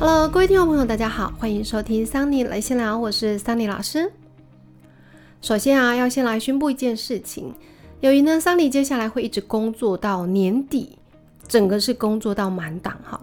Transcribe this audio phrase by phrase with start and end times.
[0.00, 4.12] Hello，各位听众朋友，大家好，欢迎收听桑尼来闲聊，我是桑尼老师。
[5.42, 7.52] 首先啊，要先来宣布一件事情，
[7.98, 10.96] 由于呢，桑尼接下来会一直工作到年底，
[11.48, 13.20] 整个是工作到满档哈，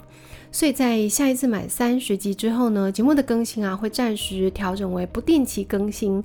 [0.51, 6.21] 所以在下一次满三十集之后呢，节目的更新啊会暂时调整为不定期更新，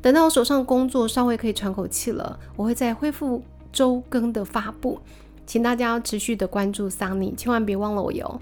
[0.00, 4.98] 等到我手上工作稍微可以喘口气了，我会再恢复周更的发布，
[5.44, 8.40] 请大家要持续的关注桑尼，千万别忘了我哟。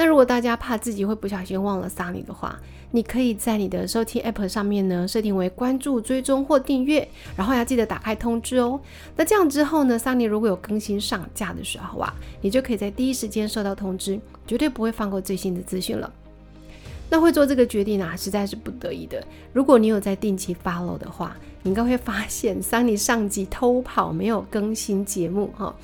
[0.00, 2.58] 那如果大家怕自己会不小心忘了 Sunny 的话，
[2.90, 8.80] 你可以在你的收听 App 上面呢设定为关注、追踪或订阅，然后要记得打开通知哦。
[9.14, 16.10] 那这样之后呢，桑尼如果有更新上架的时候啊，你就可以在第一时间收到通知，绝对不会放过最新的资讯了。
[17.10, 19.22] 那会做这个决定啊，实在是不得已的。
[19.52, 25.76] 如果你有在定期 follow 的话，你应该会发现桑尼上集偷跑没有更新节目哈。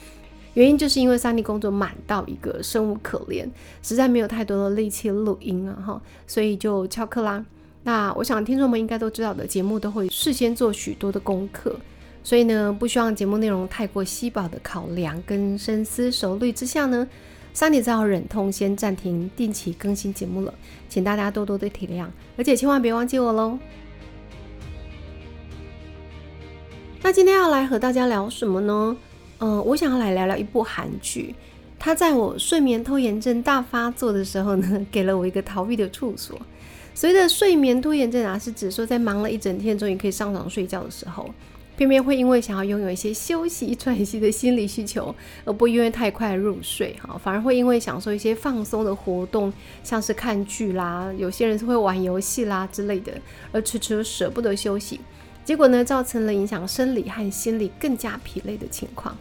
[0.56, 3.50] 原因就是因为三 D 工作满到一个生无可恋，
[3.82, 7.44] 实在没有太多的力气录音啊哈，所以就翘课啦。
[7.82, 11.76] 那我想听众们应该都知道的，节目都会事先做许多的功课，
[12.24, 17.06] 所以呢，不希望节目内容太过稀薄的考量跟深思熟虑之下呢，
[17.52, 20.54] 三 D 只好忍痛先暂停定期更新节目了，
[20.88, 22.06] 请大家多多的体谅，
[22.38, 23.58] 而且千万别忘记我喽。
[27.02, 28.96] 那今天要来和大家聊什么呢？
[29.38, 31.34] 嗯，我想要来聊聊一部韩剧，
[31.78, 36.40] 它在我睡眠拖延症大发作的时候呢， 给了我一个逃避的处所。
[36.94, 41.28] 所谓的睡眠拖延症啊，是指说在忙了一整天，终于可以上床睡觉的时候，
[41.76, 49.52] 偏偏会因为想要拥有一些休息 喘息的心理需求，而不因为太快入睡哈，反而会因为享受一些放松的活动，
[49.84, 53.12] 像是看剧啦，有些人是会玩游戏啦之类的，
[53.52, 54.98] 而迟迟舍不得休息。
[55.46, 59.16] 结果呢，造成了影响生理和心理更加疲累的情况。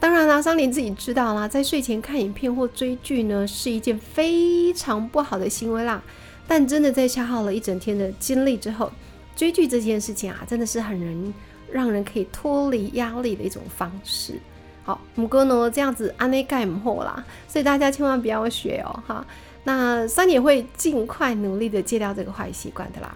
[0.00, 6.02] 当然啦，桑林自己知道啦，在睡前看影片或追剧呢，是一件非常不好的行为啦。
[6.48, 8.90] 但真的在消耗了一整天的精力之后，
[9.36, 11.34] 追剧这件事情啊，真的是很人
[11.70, 14.40] 让人可以脱离压力的一种方式。
[14.82, 19.26] 好，母哥呢这样子安内盖姆后啦，所以大家千万不要学哦哈。
[19.64, 23.14] 那桑也会尽快努力的戒掉这个坏习惯的啦。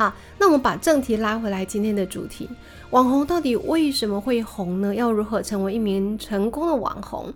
[0.00, 2.48] 好，那我们把正题拉回来，今天的主题，
[2.88, 4.94] 网红到底为什么会红呢？
[4.94, 7.30] 要如何成为一名成功的网红？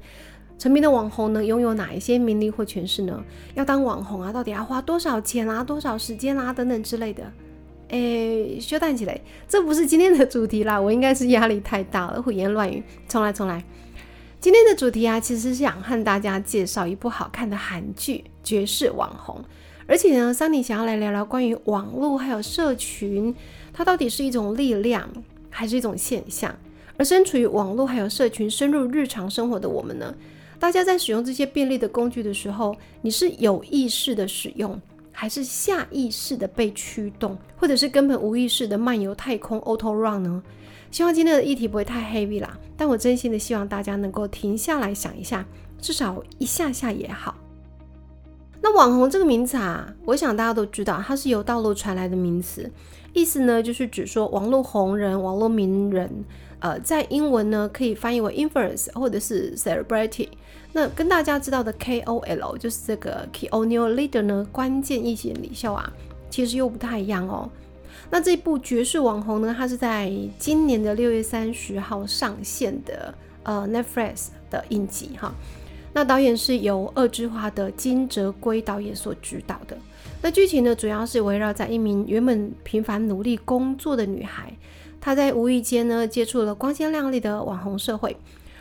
[0.59, 3.23] 成名的网红呢，拥有哪一些名利或权势呢？
[3.55, 7.31] 要当网红啊，到底要花多少钱啊、多少时间啊等等之类的？
[7.89, 13.63] 诶，休蛋起来，这不是今天的主题啦，我应该是压力太大了，胡言乱语，重来重来。
[14.41, 19.37] 今天的主题啊，其实是想和大家介绍一部好看的韩剧《绝世网红》。
[19.87, 23.35] 而且呢，桑尼想要来聊聊关于网络还有社群，
[23.73, 25.09] 它到底是一种力量
[25.51, 26.55] 还是一种现象？
[26.97, 30.15] 而身处于网络还有社群深入日常生活的我们呢？
[30.59, 34.81] 大家在使用这些便利的工具的时候，你是有意识的使用，
[35.13, 40.43] 还是下意识的被驱动，或者是根本无意识的漫游太空 auto run 呢？
[40.91, 45.45] 希望今天的议题不会太 heavy 啦，但我真心的希望大家能够停下来想一下，
[45.81, 47.35] 至少一下下也好。
[48.65, 52.73] 那网红这个名词啊，我想大家都知道，它是由道路传来的名词，
[53.13, 56.25] 意思呢就是指说网络红人、网络名人，
[56.61, 60.31] 呃，在英文呢可以翻译为 influence 或者是 celebrity。
[60.73, 65.93] 那跟大家知道的 KOL 就是这个 Key o n e l Leader 呢，关键意见领袖啊，
[66.31, 67.51] 其实又不太一样哦。
[68.09, 75.35] 那这部绝世网红呢，它是在今年的六月三十号上线的，呃，Netflix 的影集哈。
[75.95, 79.79] 那导演是由二之花的金哲圭导演所指导的。
[80.21, 84.53] 那剧情呢，主要是围绕在一名原本平凡努力工作的女孩，
[85.01, 88.17] 她在无意间呢接触了光鲜亮丽的网红社会，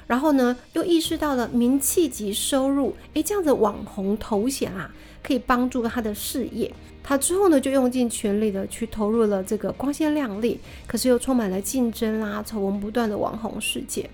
[0.06, 6.72] 然后呢又意识到了名气及收入，诶，这样的网红头衔啊，可以帮助她的事业。
[7.02, 14.08] 她之后呢就用尽全力的去投入了这个光鲜亮丽，可是又充满了竞争啦、丑闻不断的网红世界。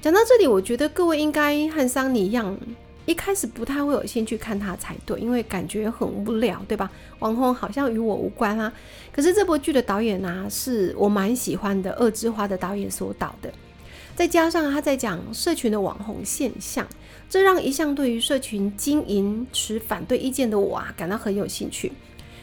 [0.00, 2.56] 讲到这里，我觉得各位应该和桑尼一样，
[3.04, 6.88] 一开始不太会有兴趣看他才对，因为感觉很无聊，对吧？
[7.18, 8.72] 网红好像与我无关啊。
[9.10, 13.52] 可是这部剧的导演呢，是我蛮喜欢的，二之花的导演所导的，
[14.14, 16.86] 再加上他在讲社群的网红现象，
[17.28, 21.90] 这让一向对于社群经营持反对意见的我啊，感到很有兴趣。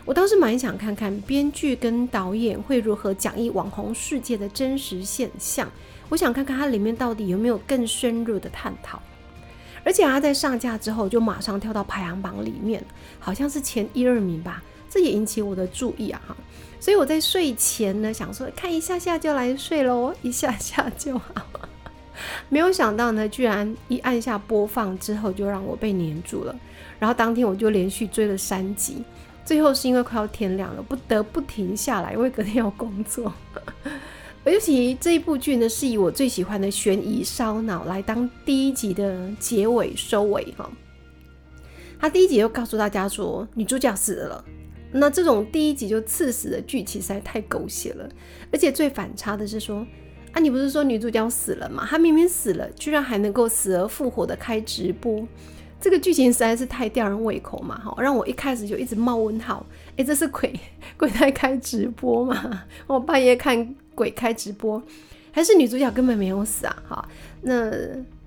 [0.04, 5.72] 我倒是蛮想看看编剧跟导演会如何讲绎网红世界的真实现象。
[6.10, 9.02] 我想看看它里面到底有没有更深入的探讨，
[9.84, 12.84] 而且它在上架之后就马上跳到排行榜里面，
[13.19, 16.36] 好像是前一二名吧，这也引起我的注意啊哈！
[16.80, 21.34] 所以我在睡前呢想说看一下下就来睡喽，一下下就好，
[22.50, 26.56] 没有想到呢，居然一按下播放之后就让我被黏住了，
[27.00, 29.04] 然后当天我就连续追了三集，
[29.44, 33.34] 最后是因为快要天亮了，不得不停下来，因为隔天要工作。
[34.52, 40.70] 尤其这一部剧呢，是以我最喜欢的悬疑烧脑来当第一集的结尾收尾哈。
[42.00, 44.46] 他第一集就告诉大家说女主角死了，
[44.92, 48.08] 那这种第一集就刺死的剧情实在太狗血了。
[48.52, 49.86] 而且最反差的是说，
[50.32, 51.84] 啊，你不是说女主角死了吗？
[51.90, 55.28] 她明明死了，居然还能够死而复活的开直播，
[55.82, 57.80] 这个剧情实在是太吊人胃口嘛！
[57.80, 59.66] 哈，让我一开始就一直冒问号，
[59.98, 60.54] 哎，这是鬼
[60.98, 62.64] 鬼在开直播吗？
[62.86, 63.76] 我半夜看。
[63.96, 64.82] 鬼开直播，
[65.32, 66.84] 还是女主角根本没有死啊？
[66.88, 67.10] 哈，
[67.42, 67.72] 那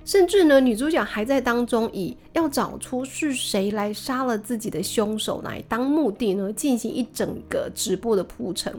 [0.04, 8.74] 甚至呢，女主角还在当中以要找出是谁来杀了自己的凶手来当目的呢，进行一整个直播的铺陈。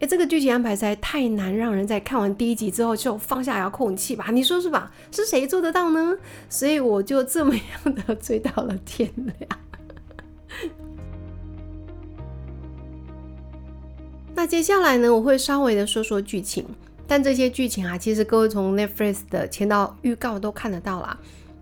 [0.00, 4.26] 哎，这个剧情安排实在太难，让人在看完第一集之后就放下遥控器吧？
[4.30, 4.92] 你说是吧？
[5.10, 6.14] 是谁做得到呢？
[6.50, 9.60] 所以我就这么样的追到了天亮。
[14.36, 16.62] 那接下来呢，我会稍微的说说剧情，
[17.08, 21.18] 但这些剧情啊，其实各位从 Netflix 的前导预告都看得到啦，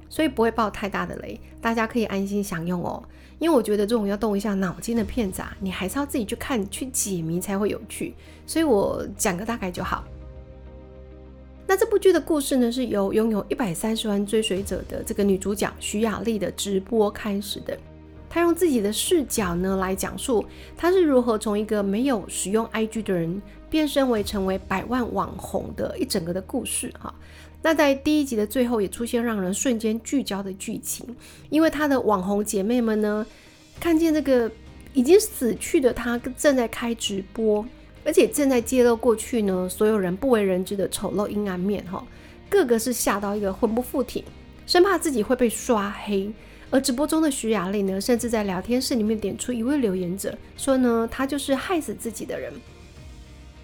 [0.08, 3.00] 所以不会爆太大的雷，大家可以安心享用哦。
[3.38, 8.12] 因为我觉得这种要动一下脑筋的片子啊，你还是要自己去看去解谜才会有趣，
[8.44, 10.04] 所以我讲个大概就好。
[11.68, 17.78] 那这部剧的故事呢，是由拥有一百三十万追随者的这个女主角徐雅丽的直播开始的。
[18.28, 20.44] 他用自己的视角呢来讲述
[20.76, 23.40] 他是如何从一个没有使用 IG 的人
[23.70, 27.14] 变身为成为百万网红的一整个的故事哈。
[27.62, 31.06] 那在第一集的最后也出现让人瞬间聚焦的剧情，
[31.48, 33.24] 因为他的网红姐妹们呢
[33.80, 34.50] 看见这个
[34.92, 37.64] 已经死去的他正在开直播，
[38.04, 42.04] 而且正在揭露过去呢所有人不为人知的丑陋阴暗面哈，
[42.50, 44.24] 个个是吓到一个魂不附体，
[44.66, 46.30] 生怕自己会被刷黑。
[46.74, 52.52] 而直播中的徐雅丽呢，甚至在聊天室里面点出一位留言者，说呢，他就是害死自己的人。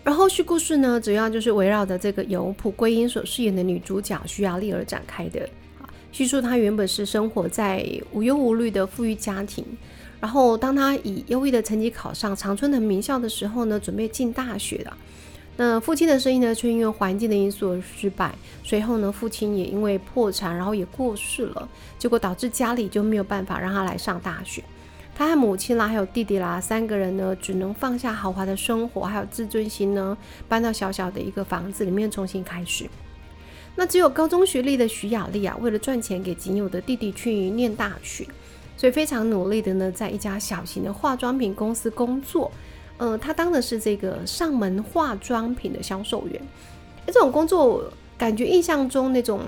[0.05, 5.49] 而后续故事呢，主要就是围绕着这个由蒲桂英所饰演的女主角徐雅丽而展开的。
[6.13, 9.65] 叙述她原本是生活在无忧无虑的富裕家庭，
[10.21, 14.97] 然后当她以优异的成绩考上长春的名校的时候呢，准备进大学了。
[15.63, 18.35] 那父亲的生意呢，却因为环境的因素而失败。
[18.65, 21.69] 随后呢，父亲也因为破产，然后也过世了。
[21.99, 24.65] 结果导致家里就没有办法让他来上大学。
[25.15, 30.17] 他和母亲啦，还有弟弟啦，三个人呢，只能放下豪华的生活，还有自尊心呢，
[30.49, 32.89] 搬到小小的一个房子里面重新开始。
[33.77, 38.27] 那只有高中学历的徐雅丽啊，为了赚钱给仅有的弟弟去念大学，
[38.79, 42.51] 所以非常努力的呢，在一家小型的化妆品公司工作。
[43.01, 46.41] 呃，他当的是这个上门化妆品的销售员。
[47.07, 49.41] 这种工作感觉印象中那种，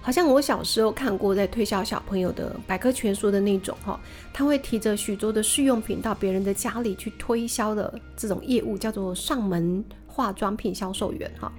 [0.00, 4.00] 好像我小时候看过在推销小朋友的百科全书的那种哈，
[4.32, 11.52] 他会提着许多的试用品到别人的家里去推销的这种业务，叫做上门化妆品销售员哈。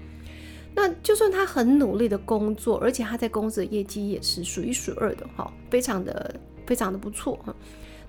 [0.74, 6.36] 那就算他很努力的工作，而且他在公司的业绩也是数一数二的哈，非常的
[6.66, 7.56] 非常的不错哈。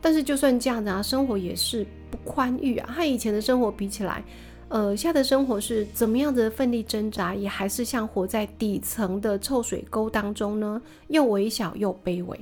[0.00, 1.84] 但是就算这样子啊，生活也是
[2.24, 2.90] 宽裕啊。
[2.92, 4.22] 和以前的生活比起来，
[4.68, 10.80] 呃，现在的生活是怎么样的奋力挣扎，也还是像活在底层的臭水沟当中呢？
[11.08, 12.40] 又微小又卑微。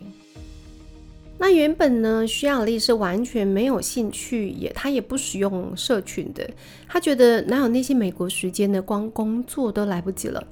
[1.37, 6.49] 那原本呢，徐雅丽是完全没有兴趣，也她也不使用社群的。
[6.89, 8.81] 她觉得哪有那些美国时间的？
[8.81, 10.43] 光工作都来不及了，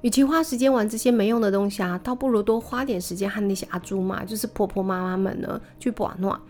[0.00, 6.40] 与其花时间玩这些没用的东西啊，倒不如多花点时间和那些阿朱嘛，就是婆婆妈妈们呢去玩闹。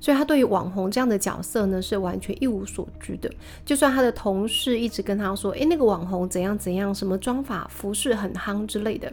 [0.00, 3.30] 所以他对于网红这样的角色呢，是完全一无所知的。
[3.64, 9.12] 就算他的同事一直跟他说：“诶，那个网红怎样怎样，什么妆法、服饰很夯之类的”，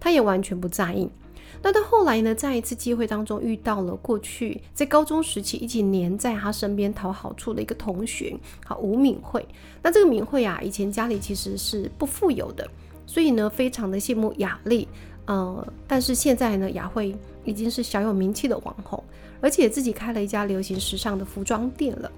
[0.00, 1.08] 他也完全不在意。
[1.64, 9.46] 那到后来呢，在一次机会当中遇到了过去在高中时期一起黏在他身边讨好处的一个同学，好吴敏慧。
[9.80, 12.68] 那这个敏慧啊，以前家里其实是不富有的，
[13.06, 14.88] 所以呢，非常的羡慕雅丽。
[15.26, 17.14] 呃，但是现在呢，雅慧
[17.44, 19.00] 已经是小有名气的网红。
[19.42, 22.10] 而且自己开了一家流行时尚的服装店了。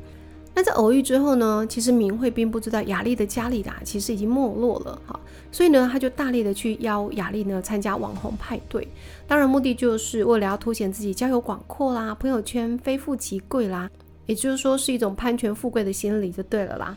[0.57, 5.19] 那在偶遇之后呢，其实明慧并不知道雅丽的家里啦，其实已经没落了哈。
[5.51, 8.87] 所以呢，他就大力的去邀雅丽呢参加网红派对，
[9.27, 13.91] 当然目的就是为了要凸显自己交友广阔啦，朋友圈非富即贵啦，
[14.27, 16.97] 也就是说是一种攀权富贵的心理就对了啦。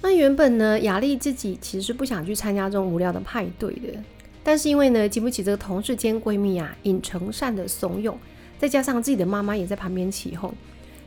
[0.00, 3.98] 那原本呢，雅丽自己其实是不想去参加这种无聊的派对的，
[4.44, 8.14] 但是因为呢经不起这个同事兼闺蜜啊尹成善的怂恿。
[8.62, 10.54] 再加上自己的妈妈也在旁边起哄，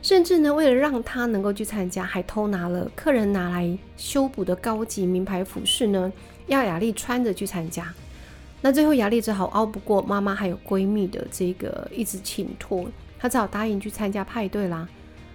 [0.02, 6.12] 甚至呢，为了让他能够去参加，还偷拿了客人拿来修补的高级名牌服饰呢，
[6.48, 7.90] 要雅丽穿着去参加。
[8.60, 12.86] 那最后雅丽只好熬不过妈妈还有闺蜜的这个一直请托，
[13.18, 14.86] 她只好答应去参加派对啦。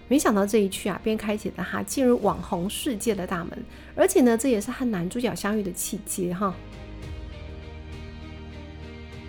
[0.08, 3.52] 没想到这一去啊，便开启了她进入网红世界的大门，
[3.96, 6.54] 而且呢，这也是和男主角相遇的契机哈。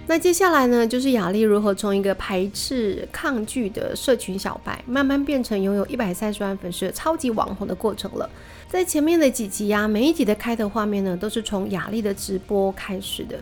[0.04, 8.28] 那接下来呢，就是雅丽如何从一个排斥、抗拒的社群小白，慢慢变成拥有一百三十万粉丝的超级网红的过程了。
[8.68, 13.38] 在前面的几集呀，每一集的开头画面呢，都是从雅丽的直播开始的。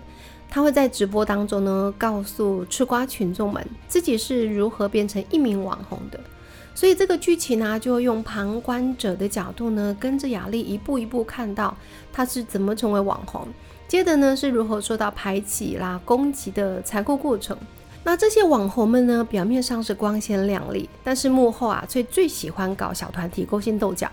[0.50, 6.20] 她会在直播当中呢，告诉吃瓜群众们自己是如何变成一名网红的。
[6.74, 11.76] 所以这个剧情呢，就用旁观者的角度呢，跟着雅丽一步一步看到
[12.12, 13.48] 她是怎么成为网红。
[13.90, 17.58] 接着呢，是如何受到排挤啦、攻击的残酷过程。
[18.04, 24.08] 那这些网红们呢，表面上是光鲜亮丽，但是幕后啊，却最喜欢搞小团体、勾心斗角，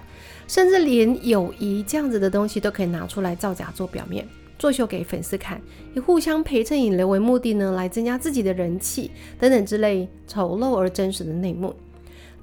[0.47, 5.61] 甚至连友谊这样子的东西都可以拿出来造假做表面，作秀给粉丝看，
[5.93, 11.71] 以互相陪衬引流为目的呢，来增加自己的人气等等之类丑陋而真实的内幕。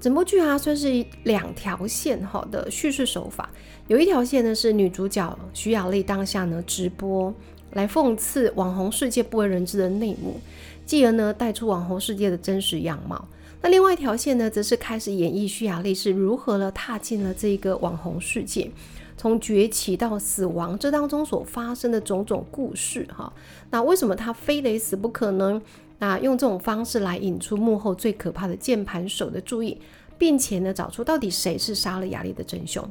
[0.05, 3.49] 整部剧啊，算是两条线哈的叙事手法。
[3.87, 7.33] 有一条线呢是女主角徐雅丽当下呢直播
[7.71, 10.39] 来讽刺网红世界不为人知的内幕，
[10.85, 13.27] 继而呢带出网红世界的真实样貌。
[13.63, 18.69] 那另外一条线呢，则是开始演绎徐雅丽是如何了踏进了这个网红世界，
[19.17, 23.33] 从崛起到死亡这当中所发生的种种故事哈。
[23.71, 25.59] 那为什么她非得死不可呢？
[26.05, 29.75] 那用这种方式来引出幕后最可怕的键盘手的注意，
[30.19, 32.87] 并且呢找出到底谁是杀了雅丽的真凶。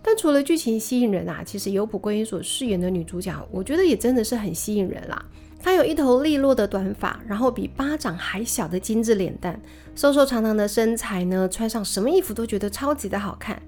[0.00, 5.24] 但除了剧情吸引人啊，其实由朴圭英所饰演的女主角，我觉得也真的是很吸引人啦。
[5.58, 9.60] 她有一头利落的短发，然后比巴掌还小的精致脸蛋，
[9.96, 13.60] 瘦瘦长长的身材呢，穿上什么衣服都觉得超级的好看。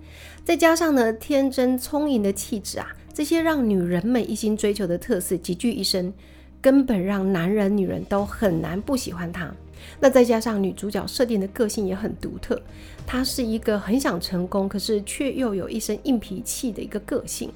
[0.45, 6.15] 再加上呢天真聪颖的气质啊，这些让女人们一心追求的特色集聚一身。
[6.63, 9.53] 根本让男人、女人都很难不喜欢她。
[9.99, 12.63] 那再加上女主角设定的个性也很独特，
[13.05, 17.51] 她是一个很想成功，可是却又有一身硬脾气的一个个性。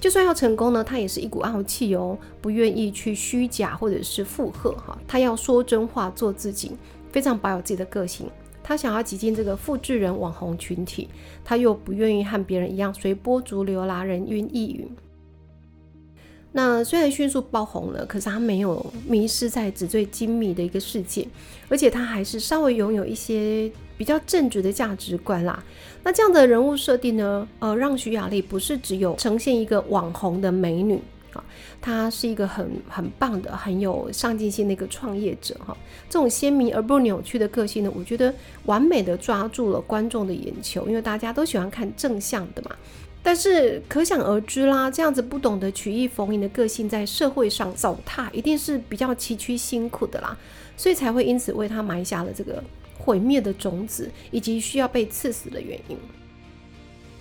[0.00, 4.98] 就算要成功呢，她也是一股傲气哦，不愿意去虚假或者是附和哈。
[5.06, 6.72] 她要说真话，做自己，
[7.12, 8.28] 非常保有自己的个性。
[8.62, 11.08] 她想要挤进这个复制人网红群体，
[11.44, 14.88] 她又不愿意和别人一样随波逐流啦，人云亦云。
[16.58, 21.24] 那虽然迅速爆红了，可是他没有迷失在纸醉金迷的一个世界，
[21.68, 25.62] 而且他还是稍微拥有一些比较正直的价值观啦。
[26.02, 31.00] 那这样的人物设定呢，呃，让徐雅丽不是只有呈现一个网红的美女
[31.32, 31.44] 啊，
[31.80, 35.76] 她是一个很很棒的、很有上进心的一个创业者哈。
[36.10, 38.34] 这种鲜明而不扭曲的个性呢，我觉得
[38.64, 42.74] 完美的抓住了观众的眼球，因为大家都喜欢看正向的嘛。
[43.22, 50.36] 但是可想而知啦，这样子不懂得曲意逢迎的个性，在社会上走踏，一定是比较崎岖辛苦的啦，
[50.76, 52.62] 所以才会因此为他埋下了这个
[52.96, 55.98] 毁灭的种子，以及需要被刺死的原因。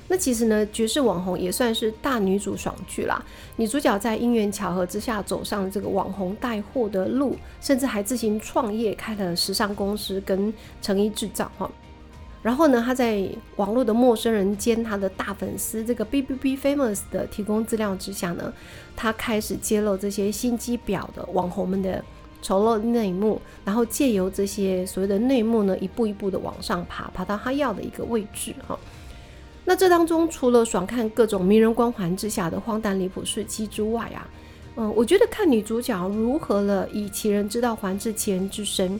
[0.08, 3.22] 那其实呢，绝世网红也算是大女主爽剧啦，
[3.58, 11.70] 女主角在因缘巧合之下走上了这个网红带货的路，甚至还自行创业，开了时尚公司跟成衣制造哈。
[12.44, 13.28] 然后呢，他在
[13.58, 18.54] 网络的陌生人兼他的大粉丝这个 B B B Famous 的提供资料之下呢，
[18.96, 22.02] 他开始揭露这些心机婊的网红们的
[22.42, 28.78] 丑陋内幕，然后借由这些所谓的内幕呢，一步一步的往上爬，爬到他要的一个位置哈。
[29.66, 34.30] 那这当中除了爽看各种名人光环之下的荒诞离谱事迹之外啊，
[34.78, 38.98] 嗯，我觉得看女主角如何了以其人之道还治其人之身。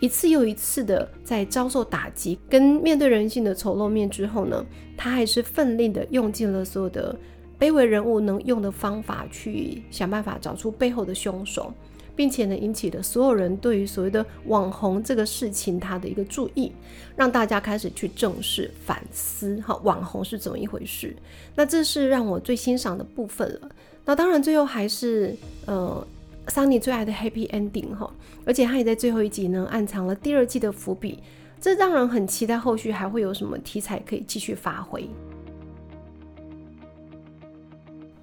[0.00, 4.64] 一次又一次的在遭受打击跟面对人性的丑陋面之后呢，
[4.96, 7.18] 他还是奋力的用尽了所有的
[7.58, 11.72] 卑微人物能用的方法，去想办法找出背后的凶手，
[12.14, 16.70] 并且呢引起了所有人对于所谓的网红这个事情他的一个注意，
[17.16, 21.16] 让大家开始去正视反思哈网红是怎么一回事。
[21.56, 23.68] 那这是让我最欣赏的部分了。
[24.04, 25.36] 那当然最后还是
[25.66, 26.06] 呃。
[26.48, 28.10] 桑尼最爱的 Happy Ending 哈，
[28.44, 31.22] 而且他也在最后一集呢暗藏了第二季的伏笔，
[31.60, 35.08] 这让人很期待后续还会有什么题材可以继续发挥。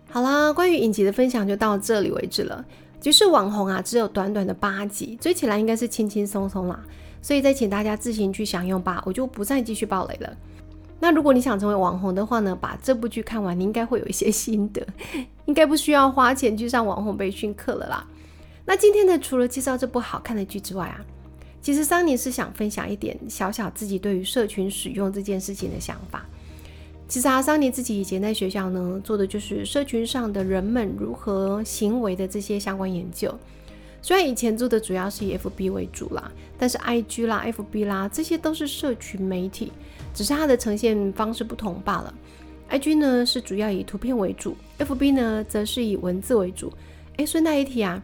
[0.10, 2.66] 好啦，关于影集的分享就到这里为止了。
[3.00, 6.84] 即使网红啊，只有短短的八集，追起来应该是轻轻松松啦，
[7.22, 10.36] 所以再请大家自行去享用吧，我就不再继续爆雷了。
[11.00, 14.84] 那如果你想成为网红的话呢，把这部剧看完，你应该会有一些心得，
[15.46, 18.08] 应该不需要花钱去上网红培训课了啦。
[18.66, 21.00] 那今天呢，除了介绍这部好看的剧之外啊，
[21.62, 26.26] 其实桑尼是想分享一点小小自己对于社群使用这件事情的想法。
[27.08, 33.32] 其实阿桑尼自己以前在学校呢做的就是社群上的人们如何行为的这些相关研究。
[34.02, 39.72] 虽然以前做的主要是以 FB 为主啦，但是 IG 啦、FB 啦这些都是社群媒体，
[40.14, 42.14] 只是它的呈现方式不同罢了。
[42.72, 46.74] IG 呢是主要以图片为主，FB 呢则是以文字为主。
[47.18, 48.04] 诶，顺带一提啊，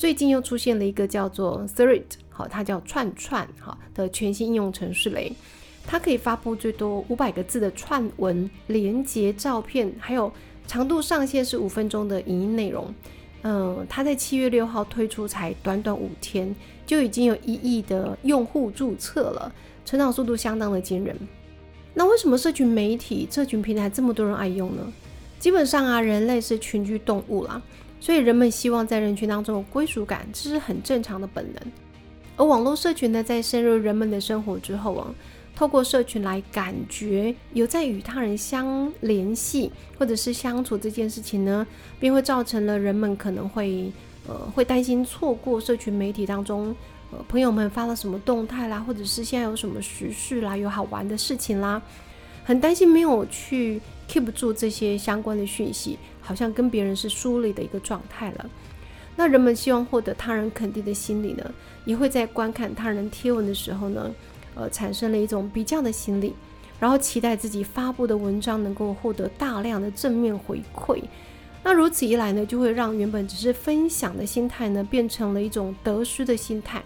[0.00, 5.30] 最近又出现了一个叫做 Thread，好，它叫串串好的全新应用程式嘞。
[5.86, 10.32] 它可以发布最多五百个字的串文、连接、照片，还有
[10.66, 12.94] 长度上限是五分钟的影音内容。
[13.42, 19.52] 嗯，它在七月六号推出，才短短五天，就已经有一亿的用户注册了，
[19.84, 21.14] 成长速度相当的惊人。
[21.92, 24.90] 那为什么社群媒体、社群平台这么多人爱用呢？
[25.38, 27.60] 基本上啊，人类是群居动物啦，
[28.00, 31.72] 所以人们希望在人群当中有归属感，这是很正常的本能。
[32.36, 35.14] 而网络社群呢，在深入人们的生活之后啊。
[35.52, 41.66] 透过社群来感觉有在与他人相联系，或者是相处这件事情呢，
[41.98, 43.92] 便会造成了人们可能会
[44.26, 46.74] 呃会担心错过社群媒体当中
[47.12, 51.82] 呃朋友们发了什么动态啦，或者是现在有什么时事啦，有好玩的事情啦，
[52.42, 53.78] 很担心没有去
[54.08, 58.50] keep 住这些相关的讯息，好像跟别人是疏离的一个状态了。
[59.16, 61.52] 那人们希望获得他人肯定的心理呢，
[61.84, 64.10] 也会在观看他人贴文的时候呢。
[64.56, 66.34] 呃，产生了一种比较的心理，
[66.80, 71.00] 然后期待自己发布的文章能够获得大量的正面回馈。
[71.62, 76.82] 那如此一来呢，就会让原本只是分享的心态呢，变成了一种得失的心态。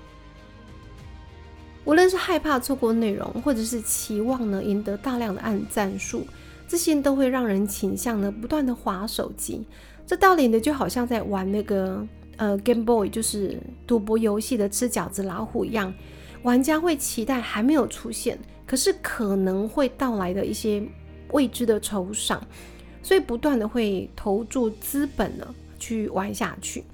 [1.86, 6.26] 无论是害怕错过内容，或者是期望呢赢得大量的按赞数，
[6.66, 9.64] 这些都会让人倾向呢不断的划手机。
[10.06, 12.06] 这道理呢，就好像在玩那个
[12.36, 15.92] 呃 Game Boy，就是赌博游戏的吃饺子老虎一样。
[16.42, 20.86] 玩家会期待还没有出现，可是可能会到来的一些
[21.32, 22.46] 未知的酬赏，
[23.02, 26.84] 所以不断的会投注资本呢去玩下去。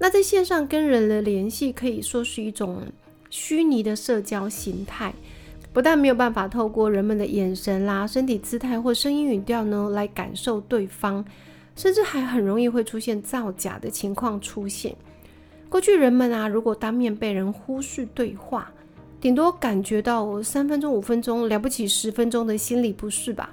[0.00, 2.82] 那在线上跟人的联系可以说是一种
[3.30, 5.14] 虚拟的社交形态，
[5.72, 11.24] 不但没有办法透过人们的眼神啦、身体姿态或声音语调呢来感受对方，
[11.76, 14.96] 甚至还很容易会出现造假的情况出现。
[15.68, 18.72] 过去人们啊，如果当面被人忽视对话，
[19.20, 23.50] 顶多感觉到三分钟、五分钟，了不起十分钟的心理不适吧。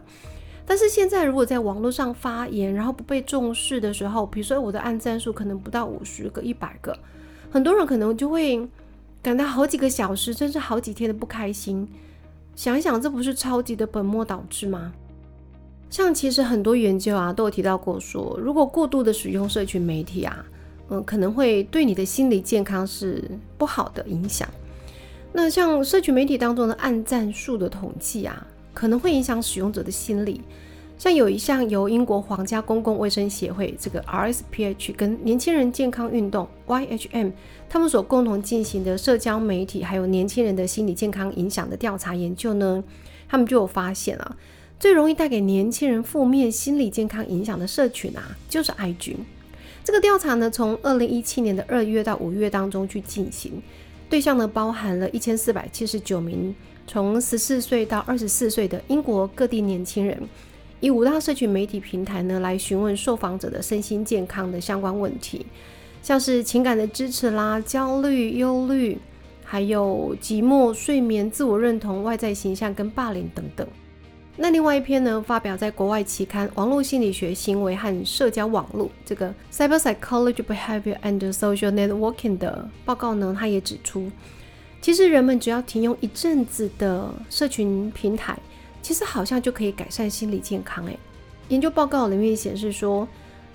[0.65, 6.97] 但是现在，如果在网络上发言，然后不被重视的时候，比如说我的按赞数可能不到五十个、一百个，
[7.51, 8.67] 很多人可能就会
[9.21, 11.87] 感到好几个小时，甚至好几天的不开心。
[12.55, 14.93] 想一想，这不是超级的本末倒置吗？
[15.89, 20.45] 像其实很多研究啊，都有提到过说，如果过度的使用社群媒体啊，
[20.89, 23.23] 嗯，可能会对你的心理健康是
[23.57, 24.47] 不好的影响。
[25.31, 30.41] 那像社群媒体当中的按赞数的统计啊，可能会影响使用者的心理。
[30.97, 37.33] 像有一项由英国皇家公共卫生协会这个 RSPH 跟年轻人健康运动 YHM
[37.69, 42.83] 他们所共同进行的社交媒体还有年轻人的心理健康影响的调查研究呢，
[43.27, 44.37] 他们就有发现啊，
[44.79, 49.15] 最容易带给年轻人负面心理健康影响的社群啊，就是 IG。
[49.83, 53.61] 这个调查呢，从二零一七年的二月到五月当中去进行。
[54.09, 56.55] 对象呢，包含了一千四百七十九名
[56.87, 60.21] 从十四岁到二十四岁的英国各地年轻人，
[60.79, 65.45] 以五大社群媒体平台呢来询问受访者的身心健康的相关问题，
[66.01, 68.97] 像是情感的支持啦、焦虑、忧虑，
[69.43, 73.67] 还有寂寞、睡眠、自我认同、外在形象跟霸凌等等。
[74.37, 84.11] 那另外一篇呢，发表在国外期刊《网络心理学、行为和社交网络》这个 Cyber Psychology, Behavior and Social Networking 的报告呢，它也指出，
[84.81, 88.37] 其实人们只要停用一阵子的社群平台，
[88.85, 90.85] 其实好像就可以改善心理健康。
[90.85, 90.95] 诶，
[91.47, 93.07] 研究报告里面显示说，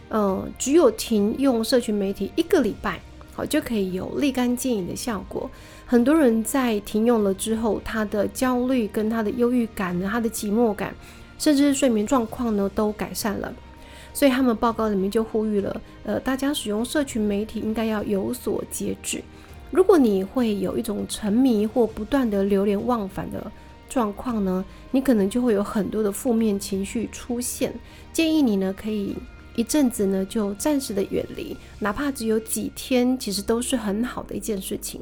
[0.09, 2.99] 呃，只有停用社群媒体一个礼拜。
[3.33, 5.49] 好，就可以有立竿见影的效果。
[5.87, 10.93] 很多人在停用了之后，他的焦虑跟他的忧郁感，他的寂寞感，
[11.39, 13.55] 甚至是睡眠状况呢，都改善了。
[14.13, 19.23] 所以他们报告里面就呼吁了，呃，大家使用社群媒体应该要有所节制。
[19.71, 23.53] 如果你会有一种沉迷或不断的流连忘返的
[23.91, 27.71] 状况呢，你可能就会有很多的负面情绪出现。
[28.11, 29.15] 建议你呢，可以。
[29.57, 35.01] 一阵子呢，就暂时的远离，哪怕只有几天，其实都是很好的一件事情。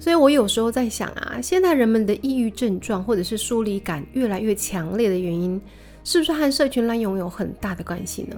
[0.00, 5.58] 所以我有时候在想啊，现在人们的抑郁症状或者是疏离感越来越强烈的原因，
[6.02, 8.36] 是不是和社群滥用有很大的关系呢？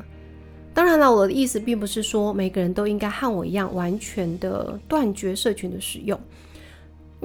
[0.75, 6.21] 当然了，我的意思并不是说每个人都应该和我一样完全的断绝社群的使用。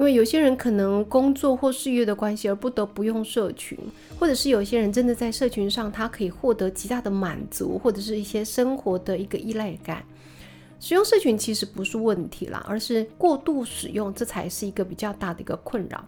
[0.00, 3.78] 因为有些人可能工作或事业的关系而不得不用社群，
[4.18, 10.02] 或者是有些人真的在社群上，他可以获得极大的满足，或者是一些生活的一个依赖感。
[10.80, 16.02] 使用社群其实不是问题啦，而是过度使用，这才是一个比较大的一个困扰。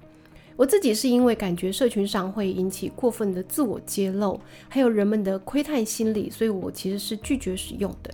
[0.56, 8.10] 我自己是因为感觉社群上会引起过分的自我揭露，还有人们的窥探心理，所以我其实是拒绝使用的。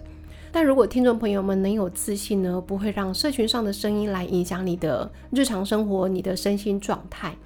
[0.51, 7.37] 但如果听众朋友们能有自信呢，不会让社群上的声音来影响你的日常生活、你的身心状态，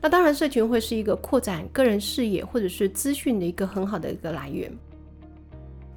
[0.00, 4.70] 那当然社群会是一个扩展个人视野或者是资讯的一个很好的一个来源。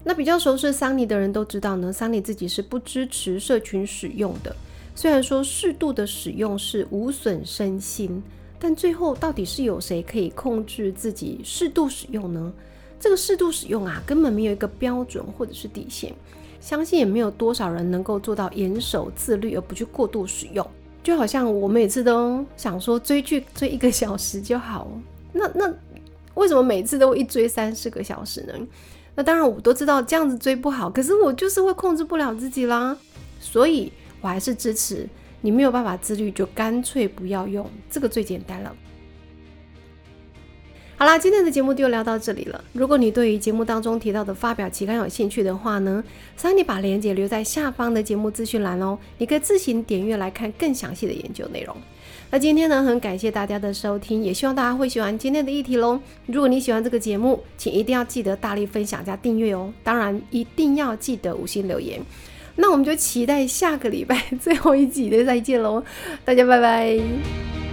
[0.03, 4.55] 那比较熟识桑尼的人都知道呢，桑尼自己是不支持社群使用的。
[4.93, 8.23] 虽然说适度的使用是无损身心，
[8.57, 12.53] 但最后到底是有谁可以控制自己适度使用呢？
[12.97, 16.13] 这个适度使用啊，根本没有一个标准或者是底线。
[16.65, 20.67] 相信也没有多少人能够做到严守自律而不去过度使用。
[21.03, 24.87] 就好像我每次都想说追剧追一个小时就好，
[25.31, 25.71] 那那
[26.33, 28.53] 为什么每次都一追三四个小时呢？
[29.13, 32.97] 那当然我都知道这样子追不好，可是我就是会控制不了自己啦。
[33.39, 35.07] 所以我还是支持
[35.41, 38.75] 你没有办法自律就干脆不要用，这个最简单了。
[40.97, 42.63] 好啦，今天的节目就聊到这里了。
[42.71, 46.01] 如果你对于节目当中提到的发表期刊有兴趣的话呢
[46.39, 51.75] ，Sunny 把链接留在下方的节目资讯栏哦，你可以自行点阅来看更详细的研究内容。
[52.31, 55.99] 那今天呢，很感谢大家的收听，也希望大家会喜欢今天的议题喽。
[56.27, 59.73] 如果你喜欢这个节目，请一定要记得大力分享加订阅哦。
[59.83, 62.01] 当然，一定要记得五星留言。
[62.55, 65.83] 那我们就期待下个礼拜 最后一集的再见喽，
[66.23, 67.64] 大家拜拜。